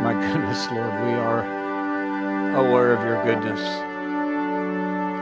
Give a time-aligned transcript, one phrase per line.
[0.00, 1.44] My goodness, Lord, we are
[2.56, 3.60] aware of your goodness.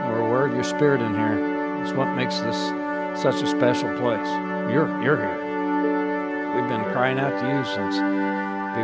[0.07, 1.83] We're aware of your spirit in here.
[1.83, 2.57] It's what makes this
[3.21, 4.27] such a special place.
[4.71, 6.55] You're, you're here.
[6.55, 7.97] We've been crying out to you since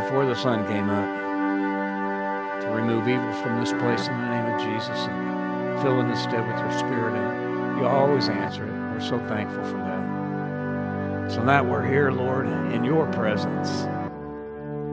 [0.04, 4.60] before the sun came up to remove evil from this place in the name of
[4.60, 7.14] Jesus and fill in the stead with your spirit.
[7.14, 8.72] And you always answer it.
[8.92, 11.32] We're so thankful for that.
[11.32, 13.86] So now we're here, Lord, in your presence.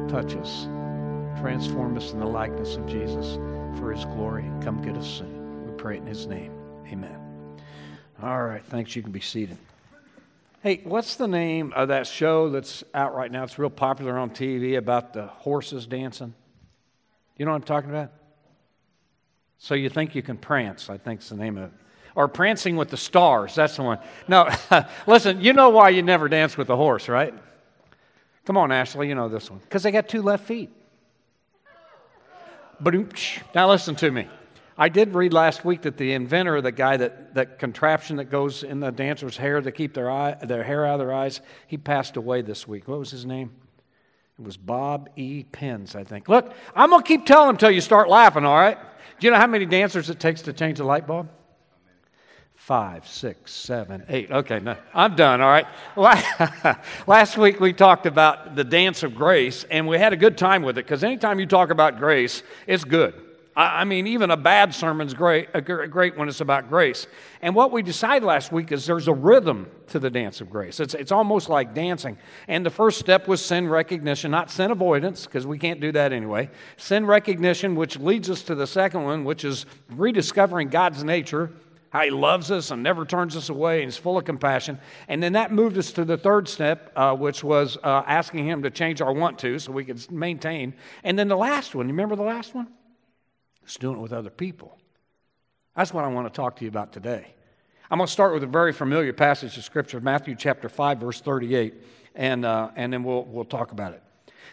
[0.10, 0.68] Touch us.
[1.40, 3.36] Transform us in the likeness of Jesus
[3.80, 4.50] for his glory.
[4.62, 5.66] Come get us soon.
[5.66, 6.54] We pray it in his name.
[6.88, 7.20] Amen.
[8.22, 8.96] All right, thanks.
[8.96, 9.58] You can be seated.
[10.62, 13.44] Hey, what's the name of that show that's out right now?
[13.44, 16.34] It's real popular on TV about the horses dancing.
[17.36, 18.12] You know what I'm talking about?
[19.58, 21.72] So you think you can prance, I think is the name of it.
[22.16, 24.00] Or Prancing with the Stars, that's the one.
[24.28, 24.48] No,
[25.08, 27.34] listen, you know why you never dance with a horse, right?
[28.46, 29.60] Come on, Ashley, you know this one.
[29.60, 30.70] Because they got two left feet.
[33.56, 34.28] Now listen to me.
[34.78, 38.64] I did read last week that the inventor, the guy that that contraption that goes
[38.64, 41.78] in the dancer's hair to keep their eye, their hair out of their eyes, he
[41.78, 42.88] passed away this week.
[42.88, 43.52] What was his name?
[44.40, 45.44] It was Bob E.
[45.44, 46.28] Pins, I think.
[46.28, 48.46] Look, I'm gonna keep telling him until you start laughing.
[48.46, 48.78] All right?
[49.20, 51.30] Do you know how many dancers it takes to change a light bulb?
[52.64, 54.32] Five, six, seven, eight.
[54.32, 55.68] Okay, no, I'm done, all right?
[57.08, 60.64] Last week we talked about the dance of grace, and we had a good time
[60.64, 63.16] with it because anytime you talk about grace, it's good.
[63.54, 67.06] I mean, even a bad sermon's great, great when it's about grace.
[67.42, 70.80] And what we decided last week is there's a rhythm to the dance of grace.
[70.80, 72.18] It's, it's almost like dancing.
[72.48, 76.14] And the first step was sin recognition, not sin avoidance, because we can't do that
[76.14, 76.50] anyway.
[76.78, 81.52] Sin recognition, which leads us to the second one, which is rediscovering God's nature
[81.94, 84.80] how he loves us and never turns us away and is full of compassion.
[85.08, 88.64] And then that moved us to the third step, uh, which was uh, asking him
[88.64, 90.74] to change our want to so we could maintain.
[91.04, 92.68] And then the last one, you remember the last one?
[93.62, 94.76] It's doing it with other people.
[95.76, 97.28] That's what I want to talk to you about today.
[97.92, 101.22] I'm going to start with a very familiar passage of Scripture, Matthew chapter 5, verse
[101.22, 101.76] 38,
[102.16, 104.02] and, uh, and then we'll, we'll talk about it.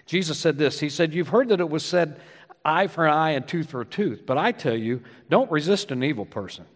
[0.05, 2.21] Jesus said this He said, You've heard that it was said,
[2.67, 4.27] eye for an eye and tooth for a tooth.
[4.27, 6.67] But I tell you, don't resist an evil person.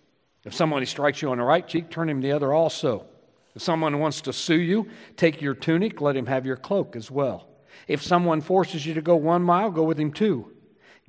[0.44, 3.06] If somebody strikes you on the right cheek, turn him the other also.
[3.54, 7.10] If someone wants to sue you, take your tunic, let him have your cloak as
[7.10, 7.48] well.
[7.88, 10.50] If someone forces you to go one mile, go with him two.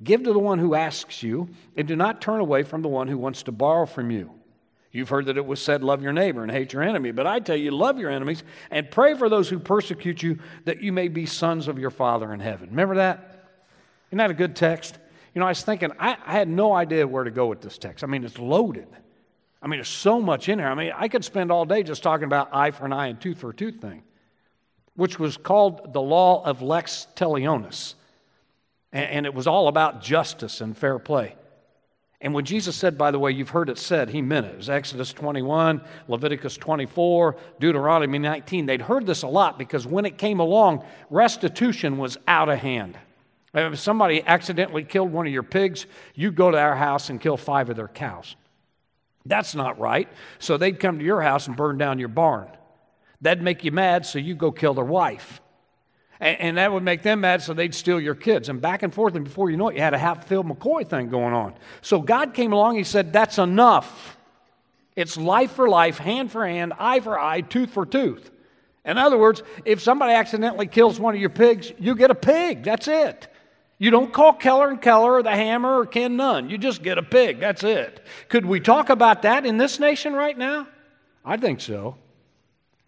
[0.02, 3.08] Give to the one who asks you, and do not turn away from the one
[3.08, 4.30] who wants to borrow from you.
[4.92, 7.10] You've heard that it was said, Love your neighbor and hate your enemy.
[7.10, 10.80] But I tell you, love your enemies and pray for those who persecute you, that
[10.82, 12.70] you may be sons of your Father in heaven.
[12.70, 13.50] Remember that?
[14.08, 14.98] Isn't that a good text?
[15.34, 17.76] You know, I was thinking, I, I had no idea where to go with this
[17.76, 18.04] text.
[18.04, 18.86] I mean, it's loaded.
[19.62, 20.68] I mean, there's so much in here.
[20.68, 23.20] I mean, I could spend all day just talking about eye for an eye and
[23.20, 24.02] tooth for a tooth thing,
[24.94, 27.94] which was called the law of lex talionis.
[28.92, 31.34] And, it was all about justice and fair play.
[32.20, 34.54] And when Jesus said, by the way, you've heard it said, he meant it.
[34.54, 38.64] It was Exodus 21, Leviticus 24, Deuteronomy 19.
[38.64, 42.96] They'd heard this a lot because when it came along, restitution was out of hand.
[43.52, 47.36] If somebody accidentally killed one of your pigs, you go to our house and kill
[47.36, 48.34] five of their cows.
[49.28, 50.08] That's not right.
[50.38, 52.48] So they'd come to your house and burn down your barn.
[53.20, 55.40] That'd make you mad, so you go kill their wife.
[56.20, 58.48] And, and, that would make them mad, so they'd steal your kids.
[58.48, 61.08] And back and forth, and before you know it, you had a Hatfield McCoy thing
[61.08, 61.54] going on.
[61.82, 64.16] So God came along, He said, That's enough.
[64.94, 68.30] It's life for life, hand for hand, eye for eye, tooth for tooth.
[68.86, 72.62] In other words, if somebody accidentally kills one of your pigs, you get a pig.
[72.62, 73.28] That's it.
[73.78, 76.48] You don't call Keller and Keller or the Hammer or Ken Nunn.
[76.48, 77.40] You just get a pig.
[77.40, 78.00] That's it.
[78.28, 80.66] Could we talk about that in this nation right now?
[81.24, 81.96] I think so.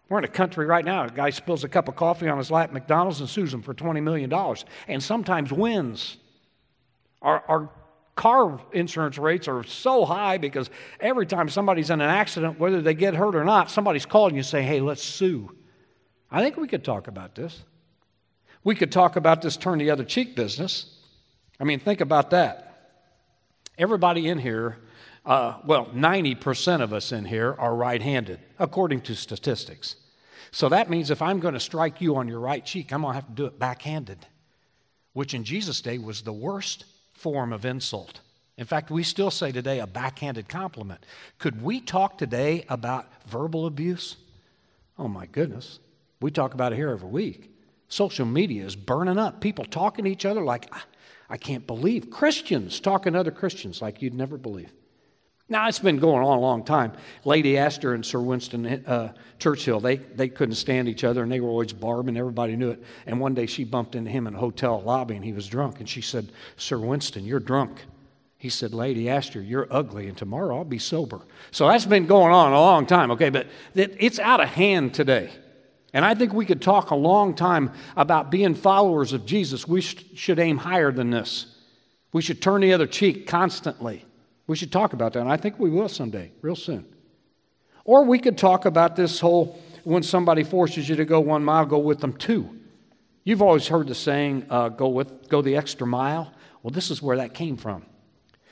[0.09, 1.05] We're in a country right now.
[1.05, 3.61] A guy spills a cup of coffee on his lap at McDonald's and sues him
[3.61, 4.33] for $20 million
[4.87, 6.17] and sometimes wins.
[7.21, 7.69] Our, our
[8.15, 12.95] car insurance rates are so high because every time somebody's in an accident, whether they
[12.95, 15.55] get hurt or not, somebody's calling you saying, hey, let's sue.
[16.31, 17.63] I think we could talk about this.
[18.63, 20.97] We could talk about this turn the other cheek business.
[21.59, 22.65] I mean, think about that.
[23.77, 24.77] Everybody in here,
[25.25, 29.95] uh, well, 90% of us in here are right handed, according to statistics.
[30.51, 33.13] So that means if I'm going to strike you on your right cheek, I'm going
[33.13, 34.25] to have to do it backhanded,
[35.13, 38.21] which in Jesus' day was the worst form of insult.
[38.57, 41.05] In fact, we still say today a backhanded compliment.
[41.37, 44.17] Could we talk today about verbal abuse?
[44.97, 45.79] Oh my goodness.
[46.19, 47.51] We talk about it here every week.
[47.89, 49.41] Social media is burning up.
[49.41, 50.71] People talking to each other like,
[51.29, 52.09] I can't believe.
[52.09, 54.71] Christians talking to other Christians like you'd never believe.
[55.51, 56.93] Now, it's been going on a long time.
[57.25, 61.39] Lady Astor and Sir Winston uh, Churchill, they, they couldn't stand each other and they
[61.39, 62.17] were always barbing.
[62.17, 62.83] Everybody knew it.
[63.07, 65.79] And one day she bumped into him in a hotel lobby and he was drunk.
[65.79, 67.83] And she said, Sir Winston, you're drunk.
[68.37, 71.21] He said, Lady Astor, you're ugly and tomorrow I'll be sober.
[71.49, 73.29] So that's been going on a long time, okay?
[73.29, 75.31] But it's out of hand today.
[75.93, 79.67] And I think we could talk a long time about being followers of Jesus.
[79.67, 81.55] We should aim higher than this.
[82.11, 84.05] We should turn the other cheek constantly.
[84.47, 86.85] We should talk about that, and I think we will someday, real soon.
[87.85, 91.65] Or we could talk about this whole when somebody forces you to go one mile,
[91.65, 92.49] go with them two.
[93.23, 96.33] You've always heard the saying, uh, go, with, go the extra mile.
[96.63, 97.85] Well, this is where that came from.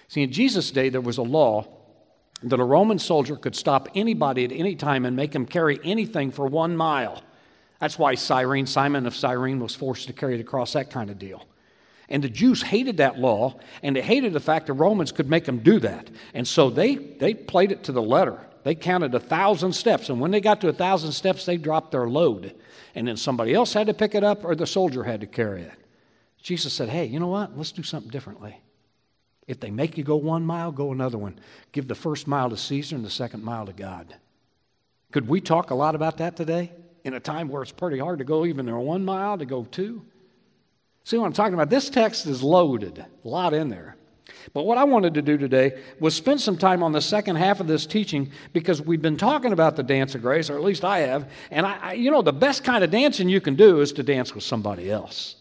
[0.07, 1.67] See, in Jesus' day, there was a law
[2.43, 6.31] that a Roman soldier could stop anybody at any time and make him carry anything
[6.31, 7.23] for one mile.
[7.79, 11.19] That's why Cyrene, Simon of Cyrene, was forced to carry it across that kind of
[11.19, 11.45] deal.
[12.09, 15.45] And the Jews hated that law, and they hated the fact the Romans could make
[15.45, 16.09] them do that.
[16.33, 18.39] And so they, they played it to the letter.
[18.63, 21.91] They counted a thousand steps, and when they got to a thousand steps, they dropped
[21.91, 22.55] their load.
[22.95, 25.61] And then somebody else had to pick it up, or the soldier had to carry
[25.61, 25.73] it.
[26.41, 27.57] Jesus said, Hey, you know what?
[27.57, 28.59] Let's do something differently.
[29.47, 31.39] If they make you go one mile, go another one.
[31.71, 34.15] Give the first mile to Caesar and the second mile to God.
[35.11, 36.71] Could we talk a lot about that today?
[37.07, 39.63] In a time where it's pretty hard to go even there one mile, to go
[39.63, 40.05] two?
[41.05, 41.69] See what I'm talking about?
[41.69, 43.95] This text is loaded, a lot in there.
[44.53, 47.61] But what I wanted to do today was spend some time on the second half
[47.61, 50.83] of this teaching because we've been talking about the dance of grace, or at least
[50.83, 51.31] I have.
[51.49, 54.03] And I, I, you know, the best kind of dancing you can do is to
[54.03, 55.37] dance with somebody else.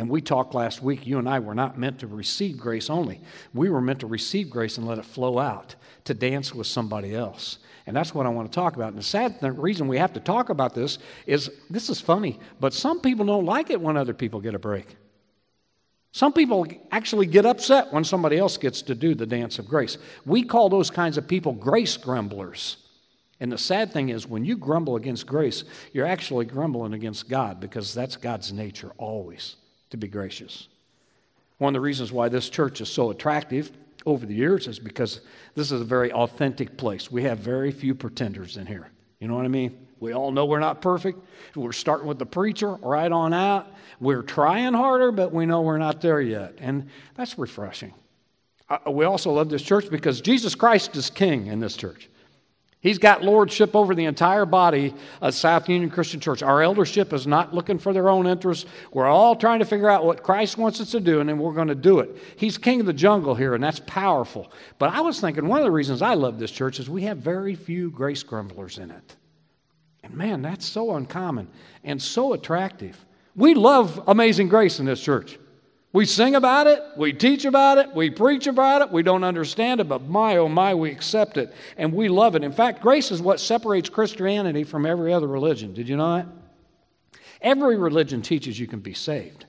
[0.00, 3.20] And we talked last week, you and I were not meant to receive grace only.
[3.52, 5.74] We were meant to receive grace and let it flow out,
[6.04, 7.58] to dance with somebody else.
[7.86, 8.88] And that's what I want to talk about.
[8.88, 12.40] And the sad the reason we have to talk about this is this is funny,
[12.60, 14.96] but some people don't like it when other people get a break.
[16.12, 19.98] Some people actually get upset when somebody else gets to do the dance of grace.
[20.24, 22.78] We call those kinds of people grace grumblers.
[23.38, 27.60] And the sad thing is, when you grumble against grace, you're actually grumbling against God
[27.60, 29.56] because that's God's nature always
[29.90, 30.68] to be gracious.
[31.58, 33.70] One of the reasons why this church is so attractive
[34.06, 35.20] over the years is because
[35.54, 37.10] this is a very authentic place.
[37.10, 38.88] We have very few pretenders in here.
[39.18, 39.86] You know what I mean?
[40.00, 41.18] We all know we're not perfect.
[41.54, 43.66] We're starting with the preacher right on out.
[44.00, 46.54] We're trying harder, but we know we're not there yet.
[46.58, 47.92] And that's refreshing.
[48.90, 52.08] We also love this church because Jesus Christ is king in this church.
[52.82, 56.42] He's got lordship over the entire body of South Union Christian Church.
[56.42, 58.64] Our eldership is not looking for their own interests.
[58.90, 61.52] We're all trying to figure out what Christ wants us to do, and then we're
[61.52, 62.16] going to do it.
[62.36, 64.50] He's king of the jungle here, and that's powerful.
[64.78, 67.18] But I was thinking one of the reasons I love this church is we have
[67.18, 69.16] very few grace grumblers in it.
[70.02, 71.48] And man, that's so uncommon
[71.84, 73.04] and so attractive.
[73.36, 75.38] We love amazing grace in this church.
[75.92, 79.80] We sing about it, we teach about it, we preach about it, we don't understand
[79.80, 82.44] it, but my oh my, we accept it and we love it.
[82.44, 85.74] In fact, grace is what separates Christianity from every other religion.
[85.74, 86.26] Did you know that?
[87.42, 89.46] Every religion teaches you can be saved.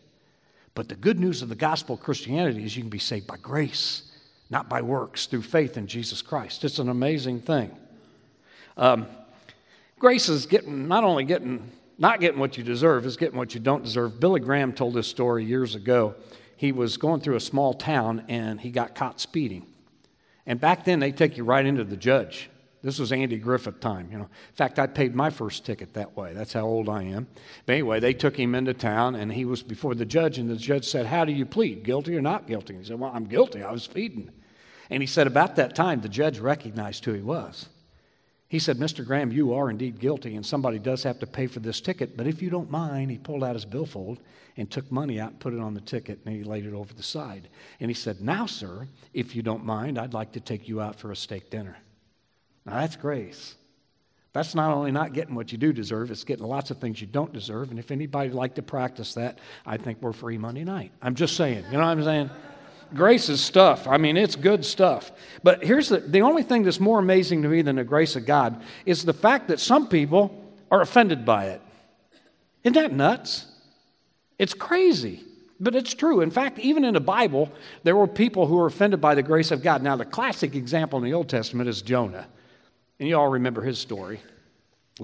[0.74, 3.38] But the good news of the gospel of Christianity is you can be saved by
[3.38, 4.04] grace,
[4.50, 6.64] not by works, through faith in Jesus Christ.
[6.64, 7.76] It's an amazing thing.
[8.78, 9.06] Um,
[10.00, 11.70] grace is getting, not only getting
[12.02, 14.20] not getting what you deserve is getting what you don't deserve.
[14.20, 16.16] Billy Graham told this story years ago.
[16.58, 19.68] He was going through a small town and he got caught speeding.
[20.48, 22.50] And back then, they take you right into the judge.
[22.82, 24.24] This was Andy Griffith time, you know.
[24.24, 26.34] In fact, I paid my first ticket that way.
[26.34, 27.28] That's how old I am.
[27.68, 30.56] But anyway, they took him into town, and he was before the judge, and the
[30.56, 33.62] judge said, "How do you plead, guilty or not guilty?" He said, "Well, I'm guilty.
[33.62, 34.32] I was speeding."
[34.92, 37.70] And he said, about that time, the judge recognized who he was.
[38.52, 39.06] He said, Mr.
[39.06, 42.18] Graham, you are indeed guilty, and somebody does have to pay for this ticket.
[42.18, 44.20] But if you don't mind, he pulled out his billfold
[44.58, 46.94] and took money out and put it on the ticket, and he laid it over
[46.94, 47.48] the side.
[47.80, 50.98] And he said, Now, sir, if you don't mind, I'd like to take you out
[50.98, 51.78] for a steak dinner.
[52.66, 53.56] Now, that's grace.
[54.34, 57.08] That's not only not getting what you do deserve, it's getting lots of things you
[57.08, 57.70] don't deserve.
[57.70, 60.92] And if anybody'd like to practice that, I think we're free Monday night.
[61.02, 61.64] I'm just saying.
[61.68, 62.30] You know what I'm saying?
[62.94, 63.88] Grace is stuff.
[63.88, 65.12] I mean, it's good stuff.
[65.44, 68.26] But here's the, the only thing that's more amazing to me than the grace of
[68.26, 71.62] God is the fact that some people are offended by it.
[72.64, 73.48] Isn't that nuts?
[74.38, 75.24] It's crazy,
[75.60, 76.22] but it's true.
[76.22, 77.52] In fact, even in the Bible,
[77.84, 79.84] there were people who were offended by the grace of God.
[79.84, 82.28] Now, the classic example in the Old Testament is Jonah.
[83.00, 84.20] And you all remember his story.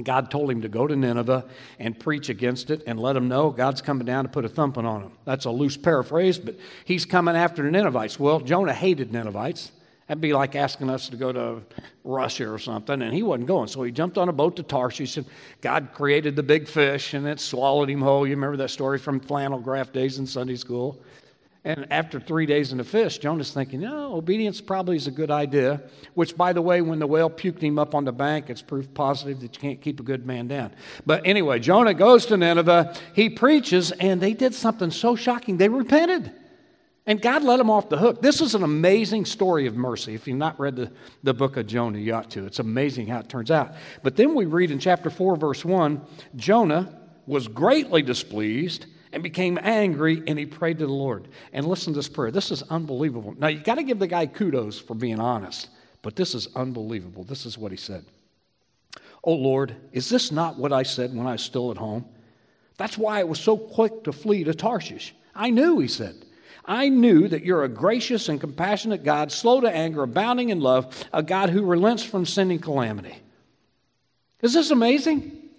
[0.04, 1.46] God told him to go to Nineveh
[1.80, 4.86] and preach against it and let them know God's coming down to put a thumping
[4.86, 5.12] on them.
[5.26, 8.20] That's a loose paraphrase, but he's coming after the Ninevites.
[8.20, 9.72] Well, Jonah hated Ninevites.
[10.08, 11.62] That'd be like asking us to go to
[12.06, 13.68] Russia or something, and he wasn't going.
[13.68, 15.26] So he jumped on a boat to Tarshish, and
[15.60, 18.26] God created the big fish, and it swallowed him whole.
[18.26, 21.02] You remember that story from flannel graph days in Sunday school?
[21.64, 25.32] And after three days in the fish, Jonah's thinking, no, obedience probably is a good
[25.32, 25.82] idea.
[26.14, 28.94] Which, by the way, when the whale puked him up on the bank, it's proof
[28.94, 30.72] positive that you can't keep a good man down.
[31.06, 35.58] But anyway, Jonah goes to Nineveh, he preaches, and they did something so shocking.
[35.58, 36.32] They repented.
[37.08, 38.22] And God let him off the hook.
[38.22, 40.14] This is an amazing story of mercy.
[40.14, 40.92] If you've not read the,
[41.24, 42.46] the book of Jonah, you ought to.
[42.46, 43.76] It's amazing how it turns out.
[44.04, 46.02] But then we read in chapter 4, verse 1
[46.36, 51.28] Jonah was greatly displeased and became angry and he prayed to the Lord.
[51.54, 52.32] And listen to this prayer.
[52.32, 53.36] This is unbelievable.
[53.38, 55.70] Now, you got to give the guy kudos for being honest,
[56.02, 57.24] but this is unbelievable.
[57.24, 58.06] This is what he said
[59.24, 62.06] Oh Lord, is this not what I said when I was still at home?
[62.78, 65.16] That's why I was so quick to flee to Tarshish.
[65.36, 66.16] I knew, he said.
[66.64, 71.06] I knew that you're a gracious and compassionate God, slow to anger, abounding in love,
[71.14, 73.16] a God who relents from sending calamity.
[74.42, 75.50] Is this amazing?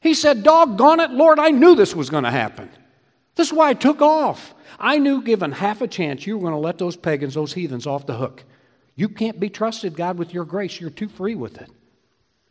[0.00, 2.70] He said, Doggone it, Lord, I knew this was going to happen.
[3.36, 4.54] This is why I took off.
[4.78, 7.86] I knew given half a chance you were going to let those pagans, those heathens
[7.86, 8.44] off the hook.
[8.94, 10.80] You can't be trusted, God, with your grace.
[10.80, 11.70] You're too free with it.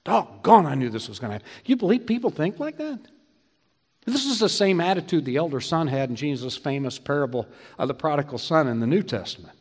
[0.03, 1.47] Doggone, I knew this was going to happen.
[1.65, 2.99] You believe people think like that?
[4.05, 7.47] This is the same attitude the elder son had in Jesus' famous parable
[7.79, 9.57] of the prodigal son in the New Testament.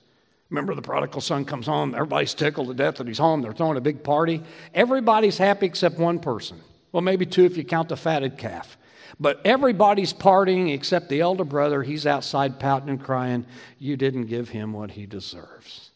[0.50, 3.78] Remember, the prodigal son comes home, everybody's tickled to death that he's home, they're throwing
[3.78, 4.42] a big party.
[4.74, 6.60] Everybody's happy except one person.
[6.92, 8.76] Well, maybe two if you count the fatted calf.
[9.20, 11.82] But everybody's partying except the elder brother.
[11.82, 13.46] He's outside pouting and crying,
[13.78, 15.90] You didn't give him what he deserves.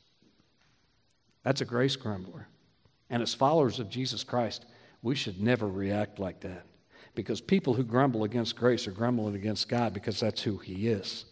[1.42, 2.46] That's a grace grumbler.
[3.10, 4.66] And as followers of Jesus Christ,
[5.02, 6.64] we should never react like that.
[7.14, 11.24] Because people who grumble against grace are grumbling against God because that's who He is.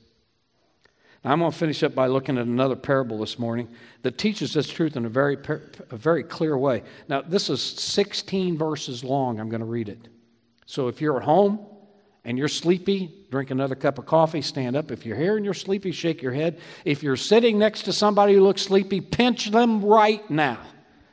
[1.24, 3.68] Now, I'm going to finish up by looking at another parable this morning
[4.02, 5.36] that teaches this truth in a very,
[5.90, 6.82] a very clear way.
[7.08, 9.38] Now, this is 16 verses long.
[9.38, 10.08] I'm going to read it.
[10.66, 11.64] So if you're at home,
[12.26, 14.90] and you're sleepy, drink another cup of coffee, stand up.
[14.90, 16.58] If you're here and you're sleepy, shake your head.
[16.84, 20.58] If you're sitting next to somebody who looks sleepy, pinch them right now.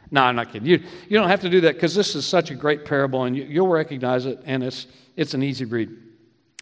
[0.09, 0.67] No, I'm not kidding.
[0.67, 3.37] You, you don't have to do that because this is such a great parable and
[3.37, 5.95] you, you'll recognize it, and it's, it's an easy read.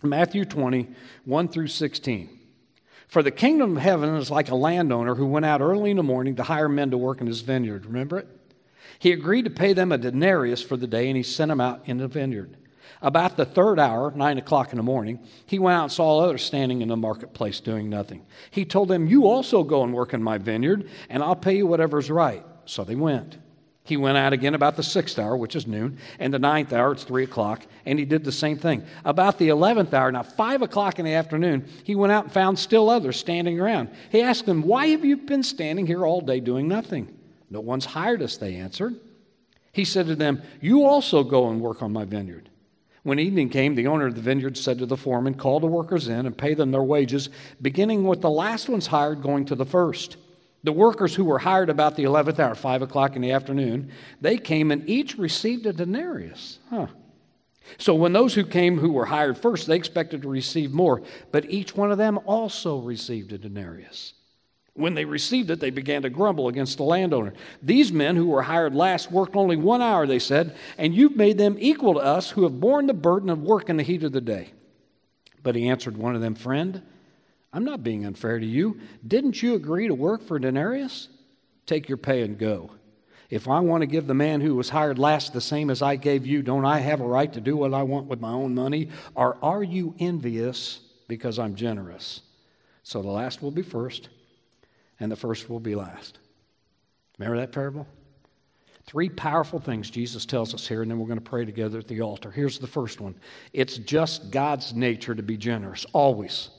[0.03, 0.89] Matthew 20,
[1.23, 2.37] 1 through 16.
[3.07, 6.03] For the kingdom of heaven is like a landowner who went out early in the
[6.03, 7.85] morning to hire men to work in his vineyard.
[7.85, 8.27] Remember it?
[8.99, 11.83] He agreed to pay them a denarius for the day, and he sent them out
[11.85, 12.57] in the vineyard.
[13.01, 16.43] About the third hour, nine o'clock in the morning, he went out and saw others
[16.43, 18.25] standing in the marketplace doing nothing.
[18.51, 21.67] He told them, You also go and work in my vineyard, and I'll pay you
[21.67, 22.45] whatever's right.
[22.65, 23.37] So they went.
[23.83, 26.91] He went out again about the sixth hour, which is noon, and the ninth hour,
[26.91, 28.85] it's three o'clock, and he did the same thing.
[29.03, 32.59] About the eleventh hour, now five o'clock in the afternoon, he went out and found
[32.59, 33.89] still others standing around.
[34.11, 37.17] He asked them, Why have you been standing here all day doing nothing?
[37.49, 38.95] No one's hired us, they answered.
[39.73, 42.49] He said to them, You also go and work on my vineyard.
[43.03, 46.07] When evening came, the owner of the vineyard said to the foreman, Call the workers
[46.07, 47.29] in and pay them their wages,
[47.61, 50.17] beginning with the last ones hired going to the first.
[50.63, 53.91] The workers who were hired about the 11th hour, 5 o'clock in the afternoon,
[54.21, 56.59] they came and each received a denarius.
[56.69, 56.87] Huh.
[57.79, 61.49] So when those who came who were hired first, they expected to receive more, but
[61.49, 64.13] each one of them also received a denarius.
[64.73, 67.33] When they received it, they began to grumble against the landowner.
[67.61, 71.37] These men who were hired last worked only one hour, they said, and you've made
[71.37, 74.13] them equal to us who have borne the burden of work in the heat of
[74.13, 74.53] the day.
[75.43, 76.81] But he answered one of them, Friend,
[77.51, 78.79] I'm not being unfair to you.
[79.05, 81.09] Didn't you agree to work for denarius?
[81.65, 82.71] Take your pay and go.
[83.29, 85.95] If I want to give the man who was hired last the same as I
[85.95, 88.55] gave you, don't I have a right to do what I want with my own
[88.55, 88.89] money?
[89.15, 92.21] Or are you envious because I'm generous?
[92.83, 94.09] So the last will be first
[95.01, 96.19] and the first will be last.
[97.17, 97.85] Remember that parable?
[98.85, 101.87] Three powerful things Jesus tells us here, and then we're going to pray together at
[101.87, 102.31] the altar.
[102.31, 103.15] Here's the first one
[103.51, 106.49] it's just God's nature to be generous, always.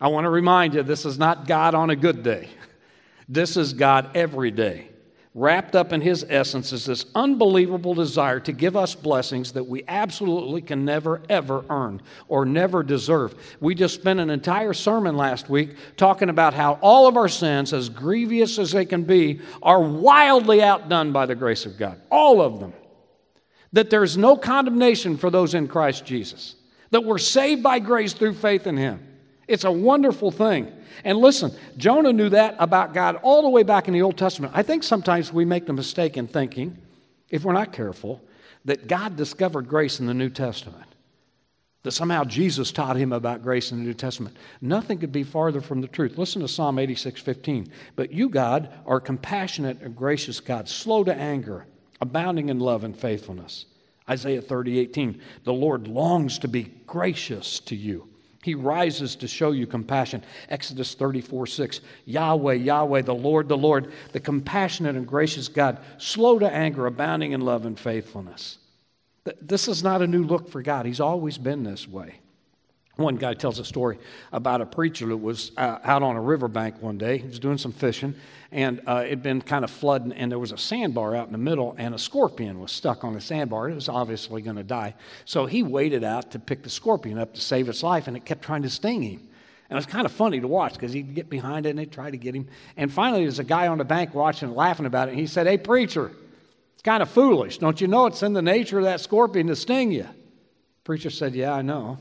[0.00, 2.48] I want to remind you this is not God on a good day,
[3.28, 4.88] this is God every day
[5.34, 9.82] wrapped up in his essence is this unbelievable desire to give us blessings that we
[9.88, 13.34] absolutely can never, ever earn or never deserve.
[13.60, 17.72] We just spent an entire sermon last week talking about how all of our sins,
[17.72, 22.00] as grievous as they can be, are wildly outdone by the grace of God.
[22.10, 22.72] All of them.
[23.72, 26.54] That there's no condemnation for those in Christ Jesus.
[26.90, 29.13] That we're saved by grace through faith in him.
[29.46, 30.72] It's a wonderful thing.
[31.04, 34.52] And listen, Jonah knew that about God all the way back in the Old Testament.
[34.56, 36.78] I think sometimes we make the mistake in thinking,
[37.28, 38.22] if we're not careful,
[38.64, 40.86] that God discovered grace in the New Testament.
[41.82, 44.36] That somehow Jesus taught him about grace in the New Testament.
[44.62, 46.16] Nothing could be farther from the truth.
[46.16, 47.70] Listen to Psalm 86 15.
[47.94, 51.66] But you, God, are compassionate and gracious God, slow to anger,
[52.00, 53.66] abounding in love and faithfulness.
[54.08, 55.20] Isaiah 30 18.
[55.44, 58.08] The Lord longs to be gracious to you
[58.44, 60.22] He rises to show you compassion.
[60.50, 61.80] Exodus 34 6.
[62.04, 67.32] Yahweh, Yahweh, the Lord, the Lord, the compassionate and gracious God, slow to anger, abounding
[67.32, 68.58] in love and faithfulness.
[69.40, 70.84] This is not a new look for God.
[70.84, 72.20] He's always been this way.
[72.96, 73.98] One guy tells a story
[74.32, 77.18] about a preacher that was uh, out on a riverbank one day.
[77.18, 78.14] He was doing some fishing,
[78.52, 81.32] and uh, it had been kind of flooding, and there was a sandbar out in
[81.32, 83.68] the middle, and a scorpion was stuck on the sandbar.
[83.68, 84.94] It was obviously going to die.
[85.24, 88.24] So he waded out to pick the scorpion up to save its life, and it
[88.24, 89.28] kept trying to sting him.
[89.68, 91.90] And it was kind of funny to watch because he'd get behind it and they'd
[91.90, 92.46] try to get him.
[92.76, 95.26] And finally, there's a guy on the bank watching and laughing about it, and he
[95.26, 96.12] said, Hey, preacher,
[96.74, 97.58] it's kind of foolish.
[97.58, 100.06] Don't you know it's in the nature of that scorpion to sting you?
[100.84, 101.98] preacher said, Yeah, I know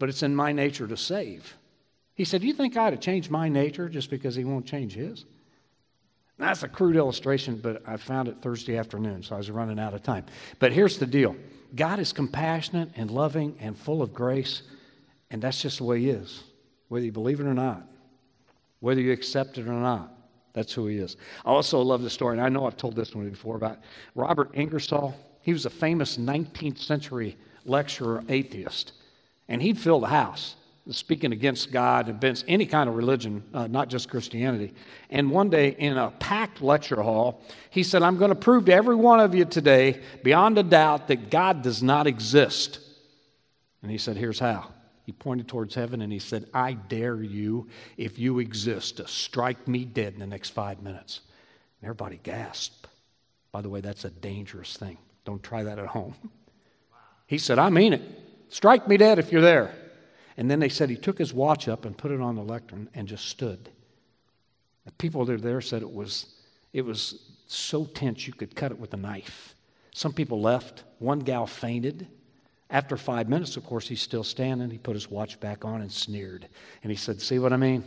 [0.00, 1.54] but it's in my nature to save.
[2.14, 4.66] He said, Do You think I ought to change my nature just because he won't
[4.66, 5.26] change his?
[6.38, 9.92] That's a crude illustration, but I found it Thursday afternoon, so I was running out
[9.92, 10.24] of time.
[10.58, 11.36] But here's the deal
[11.76, 14.62] God is compassionate and loving and full of grace,
[15.30, 16.44] and that's just the way He is,
[16.88, 17.86] whether you believe it or not,
[18.80, 20.14] whether you accept it or not.
[20.54, 21.18] That's who He is.
[21.44, 23.80] I also love the story, and I know I've told this one before about
[24.14, 25.14] Robert Ingersoll.
[25.42, 28.94] He was a famous 19th century lecturer atheist.
[29.50, 30.56] And he'd fill the house
[30.90, 34.72] speaking against God, against any kind of religion, uh, not just Christianity.
[35.10, 38.72] And one day in a packed lecture hall, he said, I'm going to prove to
[38.72, 42.80] every one of you today, beyond a doubt, that God does not exist.
[43.82, 44.70] And he said, Here's how.
[45.04, 49.66] He pointed towards heaven and he said, I dare you, if you exist, to strike
[49.66, 51.20] me dead in the next five minutes.
[51.80, 52.86] And everybody gasped.
[53.50, 54.98] By the way, that's a dangerous thing.
[55.24, 56.14] Don't try that at home.
[57.26, 58.02] He said, I mean it.
[58.50, 59.72] Strike me dead if you're there.
[60.36, 62.88] And then they said he took his watch up and put it on the lectern
[62.94, 63.70] and just stood.
[64.84, 66.26] The people that were there said it was,
[66.72, 69.54] it was so tense you could cut it with a knife.
[69.92, 70.84] Some people left.
[70.98, 72.08] One gal fainted.
[72.70, 74.70] After five minutes, of course, he's still standing.
[74.70, 76.48] He put his watch back on and sneered.
[76.82, 77.84] And he said, See what I mean?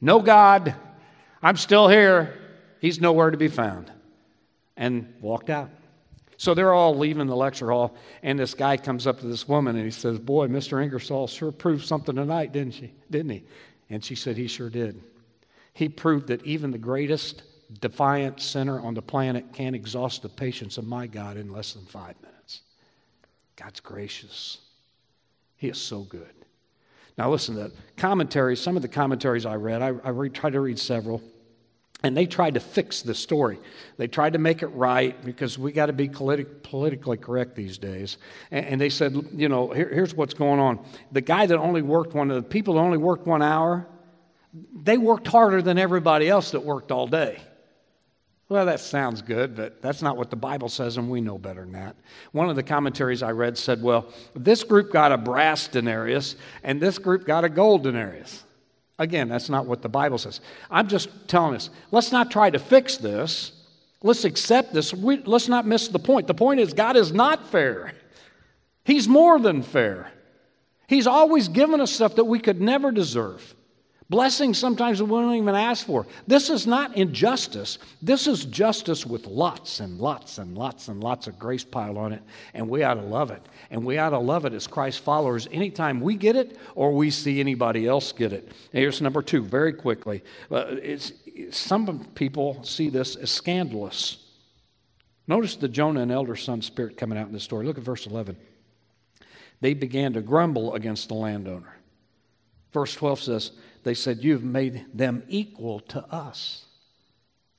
[0.00, 0.74] No God.
[1.42, 2.38] I'm still here.
[2.80, 3.90] He's nowhere to be found.
[4.76, 5.70] And walked out.
[6.44, 9.76] So they're all leaving the lecture hall, and this guy comes up to this woman
[9.76, 10.82] and he says, Boy, Mr.
[10.82, 12.92] Ingersoll sure proved something tonight, didn't she?
[13.10, 13.44] Didn't he?
[13.88, 15.02] And she said, He sure did.
[15.72, 17.44] He proved that even the greatest
[17.80, 21.86] defiant sinner on the planet can't exhaust the patience of my God in less than
[21.86, 22.60] five minutes.
[23.56, 24.58] God's gracious.
[25.56, 26.34] He is so good.
[27.16, 28.60] Now, listen to commentaries.
[28.60, 31.22] Some of the commentaries I read, I, I tried to read several.
[32.04, 33.58] And they tried to fix the story.
[33.96, 37.78] They tried to make it right because we got to be politi- politically correct these
[37.78, 38.18] days.
[38.50, 40.84] And, and they said, you know, here, here's what's going on.
[41.12, 43.86] The guy that only worked one, of the people that only worked one hour,
[44.82, 47.40] they worked harder than everybody else that worked all day.
[48.50, 51.62] Well, that sounds good, but that's not what the Bible says, and we know better
[51.62, 51.96] than that.
[52.32, 56.80] One of the commentaries I read said, well, this group got a brass denarius, and
[56.80, 58.43] this group got a gold denarius.
[58.98, 60.40] Again, that's not what the Bible says.
[60.70, 63.52] I'm just telling us, let's not try to fix this.
[64.02, 64.94] Let's accept this.
[64.94, 66.26] We, let's not miss the point.
[66.26, 67.92] The point is, God is not fair,
[68.84, 70.10] He's more than fair.
[70.86, 73.54] He's always given us stuff that we could never deserve.
[74.10, 76.06] Blessings sometimes we don't even ask for.
[76.26, 77.78] This is not injustice.
[78.02, 82.12] This is justice with lots and lots and lots and lots of grace piled on
[82.12, 83.42] it, and we ought to love it.
[83.70, 87.10] And we ought to love it as Christ followers anytime we get it or we
[87.10, 88.52] see anybody else get it.
[88.72, 90.22] here's number two, very quickly.
[90.50, 90.76] Uh,
[91.50, 94.18] some people see this as scandalous.
[95.26, 97.64] Notice the Jonah and elder son spirit coming out in this story.
[97.64, 98.36] Look at verse 11.
[99.62, 101.74] They began to grumble against the landowner.
[102.74, 103.52] Verse 12 says,
[103.84, 106.64] they said, You've made them equal to us.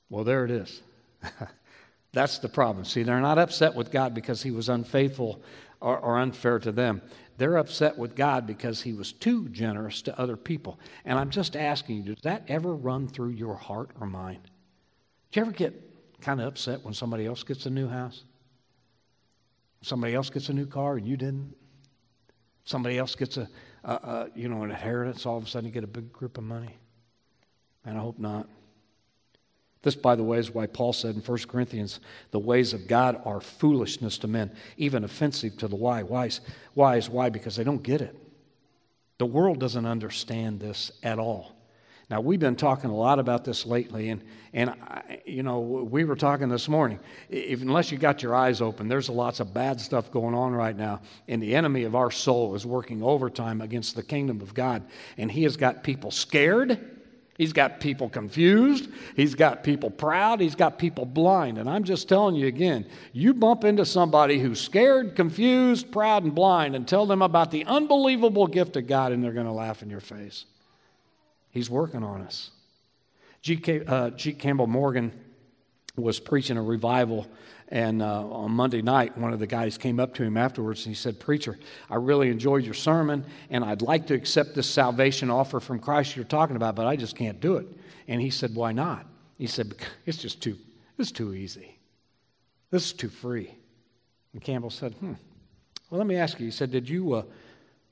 [0.10, 0.82] Well, there it is.
[2.14, 2.86] That's the problem.
[2.86, 5.42] See, they're not upset with God because he was unfaithful
[5.82, 7.02] or, or, unfair to them.
[7.38, 10.80] They're upset with God because he was too generous to other people.
[11.04, 14.40] And I'm just asking you, does that ever run through your heart or mind?
[15.32, 15.74] Do you ever get
[16.22, 18.24] kind of upset when somebody else gets a new house?
[19.82, 21.54] Somebody else gets a new car and you didn't?
[22.64, 23.50] Somebody else gets a,
[23.86, 26.38] uh, uh, you know, an inheritance, all of a sudden you get a big group
[26.38, 26.76] of money?
[27.86, 28.48] And I hope not.
[29.84, 32.00] This, by the way, is why Paul said in 1 Corinthians,
[32.32, 36.06] the ways of God are foolishness to men, even offensive to the wise.
[36.06, 36.42] Wise,
[36.74, 37.30] wise why?
[37.30, 38.16] Because they don't get it.
[39.20, 41.55] The world doesn't understand this at all.
[42.10, 46.04] Now, we've been talking a lot about this lately, and, and I, you know, we
[46.04, 47.00] were talking this morning.
[47.30, 50.78] If, unless you got your eyes open, there's lots of bad stuff going on right
[50.78, 54.84] now, and the enemy of our soul is working overtime against the kingdom of God,
[55.18, 56.96] and he has got people scared,
[57.38, 58.88] He's got people confused.
[59.16, 60.40] He's got people proud.
[60.40, 61.58] He's got people blind.
[61.58, 66.34] And I'm just telling you again you bump into somebody who's scared, confused, proud, and
[66.34, 69.84] blind and tell them about the unbelievable gift of God, and they're going to laugh
[69.84, 70.46] in your face.
[71.56, 72.52] He's working on us.
[73.42, 73.56] G.
[73.56, 74.34] K, uh, G.
[74.34, 75.12] Campbell Morgan
[75.96, 77.28] was preaching a revival
[77.70, 80.94] and uh, on Monday night, one of the guys came up to him afterwards and
[80.94, 81.58] he said, Preacher,
[81.90, 86.16] I really enjoyed your sermon and I'd like to accept this salvation offer from Christ
[86.16, 87.68] you're talking about, but I just can't do it.
[88.08, 89.08] And he said, Why not?
[89.38, 89.74] He said,
[90.06, 90.58] It's just too,
[91.00, 91.80] it's too easy.
[92.70, 93.56] This is too free.
[94.34, 95.14] And Campbell said, Hmm.
[95.90, 96.46] Well, let me ask you.
[96.46, 97.24] He said, Did you, uh,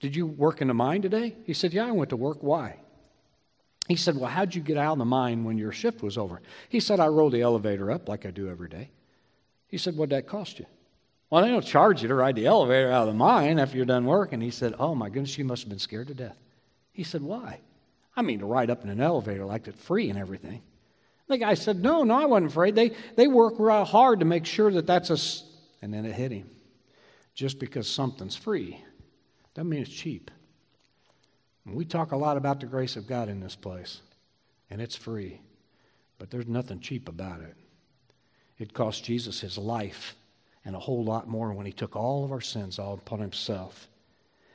[0.02, 1.36] did you work in the mine today?
[1.46, 2.40] He said, Yeah, I went to work.
[2.42, 2.76] Why?
[3.88, 6.42] He said, Well, how'd you get out of the mine when your shift was over?
[6.70, 8.90] He said, I rode the elevator up like I do every day.
[9.68, 10.66] He said, What'd that cost you?
[11.30, 13.86] Well, they don't charge you to ride the elevator out of the mine after you're
[13.86, 14.40] done working.
[14.40, 16.38] He said, Oh my goodness, you must have been scared to death.
[16.92, 17.60] He said, Why?
[18.16, 20.62] I mean, to ride up in an elevator like that, free and everything.
[21.28, 22.76] The guy said, No, no, I wasn't afraid.
[22.76, 25.18] They, they work real hard to make sure that that's a.
[25.82, 26.50] And then it hit him.
[27.34, 28.82] Just because something's free
[29.56, 30.32] doesn't mean it's cheap.
[31.66, 34.02] We talk a lot about the grace of God in this place,
[34.70, 35.40] and it's free,
[36.18, 37.56] but there's nothing cheap about it.
[38.58, 40.16] It cost Jesus his life
[40.66, 43.88] and a whole lot more when he took all of our sins all upon himself.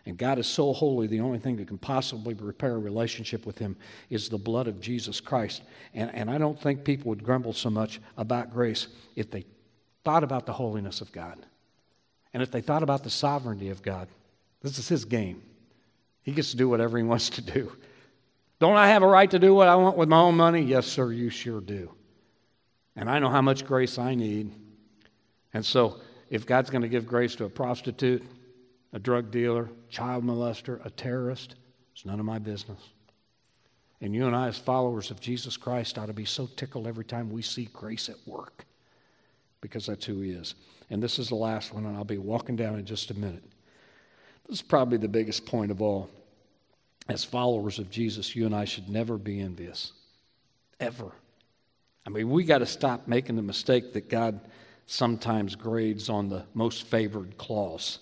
[0.08, 3.58] And God is so holy, the only thing that can possibly repair a relationship with
[3.58, 3.76] Him
[4.08, 5.60] is the blood of Jesus Christ.
[5.92, 9.44] And, and I don't think people would grumble so much about grace if they
[10.04, 11.44] thought about the holiness of God
[12.32, 14.08] and if they thought about the sovereignty of God.
[14.62, 15.42] This is His game.
[16.28, 17.72] He gets to do whatever He wants to do.
[18.58, 20.60] Don't I have a right to do what I want with my own money?
[20.60, 21.90] Yes, sir, you sure do.
[22.96, 24.52] And I know how much grace I need.
[25.54, 28.22] And so, if God's going to give grace to a prostitute,
[28.92, 31.54] a drug dealer, child molester, a terrorist,
[31.94, 32.80] it's none of my business.
[34.02, 37.06] And you and I, as followers of Jesus Christ, ought to be so tickled every
[37.06, 38.66] time we see grace at work
[39.62, 40.56] because that's who He is.
[40.90, 43.44] And this is the last one, and I'll be walking down in just a minute.
[44.46, 46.10] This is probably the biggest point of all.
[47.08, 49.92] As followers of Jesus, you and I should never be envious.
[50.78, 51.10] Ever.
[52.06, 54.40] I mean, we got to stop making the mistake that God
[54.86, 57.98] sometimes grades on the most favored clause.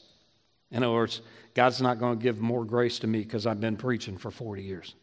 [0.70, 1.20] In other words,
[1.54, 4.62] God's not going to give more grace to me because I've been preaching for 40
[4.62, 4.94] years.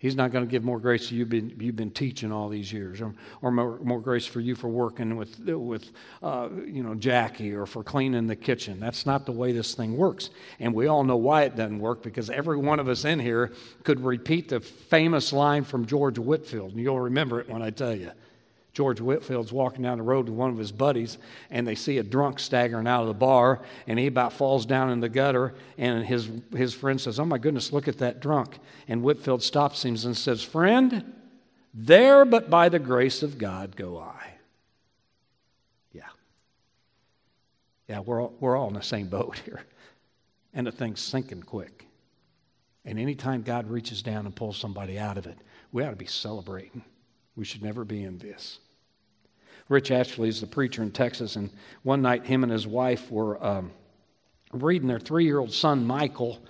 [0.00, 2.72] He's not going to give more grace to you been, you've been teaching all these
[2.72, 5.90] years, or, or more, more grace for you for working with, with
[6.22, 8.80] uh, you know, Jackie or for cleaning the kitchen.
[8.80, 10.30] That's not the way this thing works.
[10.58, 13.52] And we all know why it doesn't work because every one of us in here
[13.84, 17.94] could repeat the famous line from George Whitefield, and you'll remember it when I tell
[17.94, 18.12] you.
[18.72, 21.18] George Whitefield's walking down the road with one of his buddies,
[21.50, 24.90] and they see a drunk staggering out of the bar, and he about falls down
[24.90, 25.54] in the gutter.
[25.76, 28.58] And his, his friend says, Oh my goodness, look at that drunk.
[28.86, 31.12] And Whitefield stops him and says, Friend,
[31.74, 34.34] there but by the grace of God go I.
[35.92, 36.02] Yeah.
[37.88, 39.62] Yeah, we're all, we're all in the same boat here.
[40.54, 41.86] And the thing's sinking quick.
[42.84, 45.38] And anytime God reaches down and pulls somebody out of it,
[45.72, 46.82] we ought to be celebrating.
[47.36, 48.58] We should never be envious.
[49.68, 51.50] Rich Ashley is the preacher in Texas, and
[51.82, 53.70] one night him and his wife were um,
[54.52, 56.40] reading their three year old son, Michael,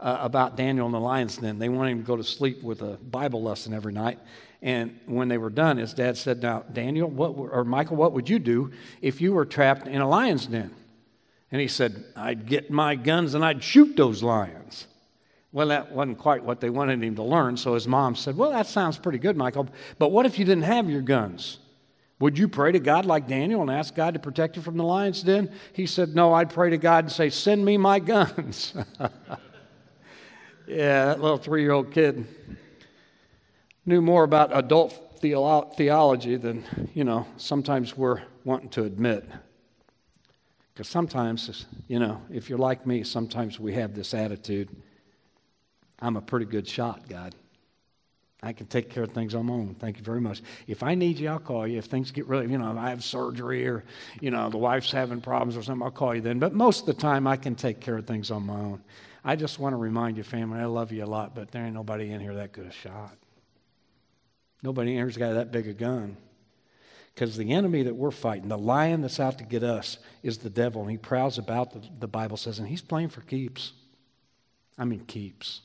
[0.00, 1.58] uh, about Daniel in the lion's den.
[1.58, 4.18] They wanted him to go to sleep with a Bible lesson every night.
[4.62, 8.30] And when they were done, his dad said, Now, Daniel, what, or Michael, what would
[8.30, 10.74] you do if you were trapped in a lion's den?
[11.52, 14.86] And he said, I'd get my guns and I'd shoot those lions.
[15.54, 18.50] Well, that wasn't quite what they wanted him to learn, so his mom said, Well,
[18.50, 19.68] that sounds pretty good, Michael,
[20.00, 21.60] but what if you didn't have your guns?
[22.18, 24.82] Would you pray to God like Daniel and ask God to protect you from the
[24.82, 25.52] lion's den?
[25.72, 28.74] He said, No, I'd pray to God and say, Send me my guns.
[30.66, 32.26] yeah, that little three year old kid
[33.86, 36.64] knew more about adult theolo- theology than,
[36.94, 39.24] you know, sometimes we're wanting to admit.
[40.72, 44.68] Because sometimes, you know, if you're like me, sometimes we have this attitude
[46.04, 47.34] I'm a pretty good shot, God.
[48.42, 49.74] I can take care of things on my own.
[49.78, 50.42] Thank you very much.
[50.66, 51.78] If I need you, I'll call you.
[51.78, 53.84] If things get really, you know, I have surgery or,
[54.20, 56.38] you know, the wife's having problems or something, I'll call you then.
[56.38, 58.82] But most of the time, I can take care of things on my own.
[59.24, 61.72] I just want to remind you, family, I love you a lot, but there ain't
[61.72, 63.16] nobody in here that good a shot.
[64.62, 66.18] Nobody in here's got that big a gun.
[67.14, 70.50] Because the enemy that we're fighting, the lion that's out to get us, is the
[70.50, 70.82] devil.
[70.82, 73.72] And he prowls about, the, the Bible says, and he's playing for keeps.
[74.76, 75.62] I mean, keeps.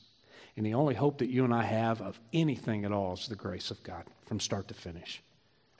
[0.56, 3.36] And the only hope that you and I have of anything at all is the
[3.36, 5.22] grace of God from start to finish,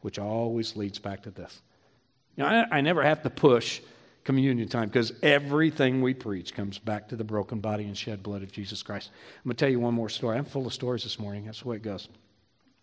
[0.03, 1.61] which always leads back to this.
[2.39, 3.81] I, I never have to push,
[4.25, 8.43] communion time because everything we preach comes back to the broken body and shed blood
[8.43, 9.11] of Jesus Christ.
[9.39, 10.39] I'm going to tell you one more story.
[10.39, 11.47] I'm full of stories this morning.
[11.47, 12.09] That's the way it goes.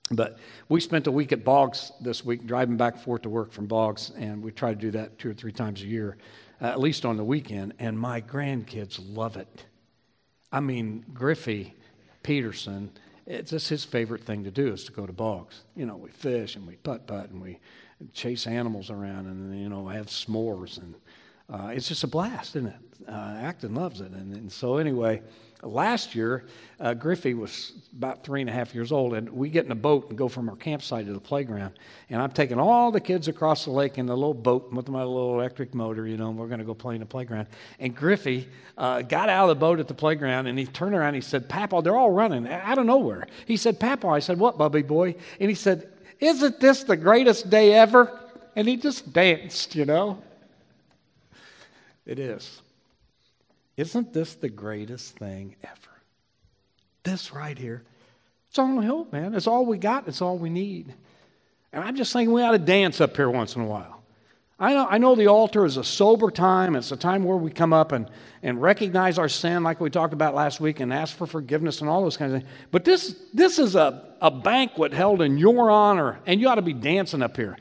[0.09, 3.51] But we spent a week at Boggs this week, driving back and forth to work
[3.51, 6.17] from Boggs, and we try to do that two or three times a year,
[6.61, 7.73] uh, at least on the weekend.
[7.77, 9.65] And my grandkids love it.
[10.51, 11.75] I mean, Griffey
[12.23, 12.91] Peterson,
[13.25, 15.61] it's just his favorite thing to do is to go to Boggs.
[15.75, 17.59] You know, we fish and we putt putt and we
[18.13, 20.95] chase animals around and you know have s'mores and
[21.49, 22.79] uh, it's just a blast, isn't it?
[23.07, 25.21] Uh, Acton loves it, and, and so anyway,
[25.63, 26.45] last year
[26.79, 29.75] uh, Griffey was about three and a half years old, and we get in a
[29.75, 31.73] boat and go from our campsite to the playground,
[32.09, 35.03] and I'm taking all the kids across the lake in the little boat with my
[35.03, 37.47] little electric motor, you know, and we're going to go play in the playground.
[37.79, 41.09] And Griffey uh, got out of the boat at the playground, and he turned around,
[41.09, 44.37] and he said, "Papa, they're all running out of nowhere." He said, "Papa," I said,
[44.37, 45.89] "What, Bubby boy?" And he said,
[46.19, 48.19] "Isn't this the greatest day ever?"
[48.55, 50.21] And he just danced, you know.
[52.05, 52.61] It is.
[53.77, 56.01] Isn't this the greatest thing ever?
[57.03, 57.83] This right here.
[58.49, 59.35] It's our only hope, man.
[59.35, 60.07] It's all we got.
[60.07, 60.93] It's all we need.
[61.71, 64.01] And I'm just thinking we ought to dance up here once in a while.
[64.59, 66.75] I know, I know the altar is a sober time.
[66.75, 68.09] It's a time where we come up and,
[68.41, 71.89] and recognize our sin, like we talked about last week, and ask for forgiveness and
[71.89, 72.51] all those kinds of things.
[72.71, 76.63] But this, this is a, a banquet held in your honor, and you ought to
[76.63, 77.55] be dancing up here.